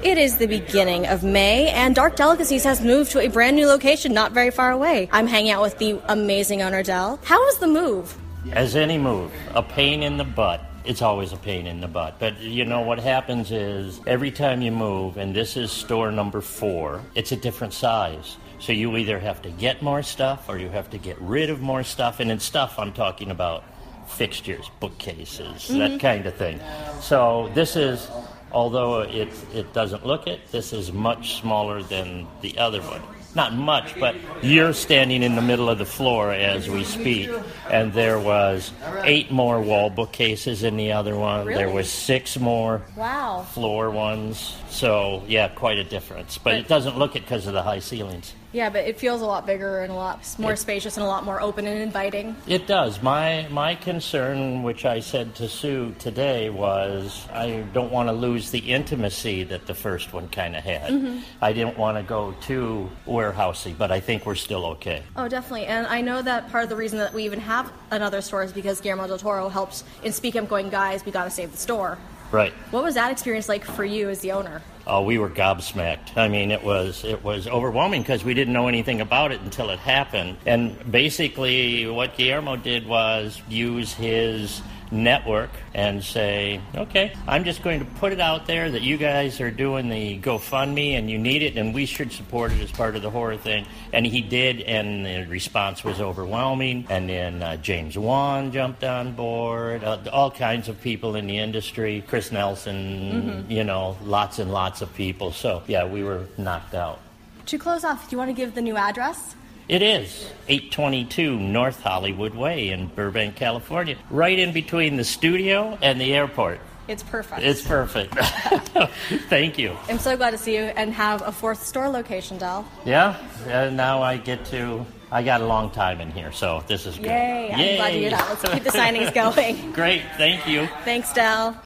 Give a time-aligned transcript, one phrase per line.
[0.00, 3.66] It is the beginning of May, and Dark Delicacies has moved to a brand new
[3.66, 5.08] location not very far away.
[5.10, 7.18] I'm hanging out with the amazing owner, Del.
[7.24, 8.16] How was the move?
[8.52, 10.64] As any move, a pain in the butt.
[10.84, 12.20] It's always a pain in the butt.
[12.20, 16.40] But you know what happens is every time you move, and this is store number
[16.40, 18.36] four, it's a different size.
[18.60, 21.60] So you either have to get more stuff or you have to get rid of
[21.60, 22.20] more stuff.
[22.20, 23.64] And in stuff, I'm talking about
[24.08, 25.98] fixtures, bookcases, that mm-hmm.
[25.98, 26.60] kind of thing.
[27.00, 28.08] So this is,
[28.52, 33.02] although it, it doesn't look it, this is much smaller than the other one.
[33.34, 37.30] Not much, but you're standing in the middle of the floor as we speak,
[37.70, 38.72] and there was
[39.04, 41.46] eight more wall bookcases in the other one.
[41.46, 43.46] There was six more Wow.
[43.52, 44.56] floor ones.
[44.70, 46.38] So yeah, quite a difference.
[46.38, 48.32] But it doesn't look it because of the high ceilings.
[48.52, 51.24] Yeah, but it feels a lot bigger and a lot more spacious and a lot
[51.24, 52.34] more open and inviting.
[52.46, 53.02] It does.
[53.02, 58.50] My my concern, which I said to Sue today, was I don't want to lose
[58.50, 60.90] the intimacy that the first one kind of had.
[60.90, 61.20] Mm-hmm.
[61.42, 65.02] I didn't want to go too warehousey, but I think we're still okay.
[65.16, 65.66] Oh, definitely.
[65.66, 68.52] And I know that part of the reason that we even have another store is
[68.52, 71.58] because Guillermo del Toro helps in Speak Up going, guys, we got to save the
[71.58, 71.98] store.
[72.30, 72.52] Right.
[72.70, 74.60] What was that experience like for you as the owner?
[74.86, 76.16] Oh, we were gobsmacked.
[76.16, 79.70] I mean, it was it was overwhelming because we didn't know anything about it until
[79.70, 80.36] it happened.
[80.46, 87.80] And basically, what Guillermo did was use his network and say, "Okay, I'm just going
[87.80, 91.42] to put it out there that you guys are doing the GoFundMe and you need
[91.42, 94.60] it, and we should support it as part of the horror thing." And he did,
[94.62, 96.86] and the response was overwhelming.
[96.88, 99.84] And then uh, James Wan jumped on board.
[99.84, 104.82] Uh, all kinds of people in the industry, Chris Nelson, you know, lots and lots
[104.82, 105.32] of people.
[105.32, 107.00] So yeah, we were knocked out.
[107.46, 109.34] To close off, do you want to give the new address?
[109.68, 116.00] It is 822 North Hollywood Way in Burbank, California, right in between the studio and
[116.00, 116.60] the airport.
[116.88, 117.42] It's perfect.
[117.42, 118.14] It's perfect.
[119.28, 119.76] Thank you.
[119.90, 122.66] I'm so glad to see you and have a fourth store location, Del.
[122.86, 124.86] Yeah, uh, now I get to.
[125.12, 127.04] I got a long time in here, so this is good.
[127.04, 127.50] Yay!
[127.52, 128.26] I'm glad to hear that.
[128.30, 129.72] Let's keep the signings going.
[129.72, 130.66] Great, thank you.
[130.84, 131.54] Thanks, Del.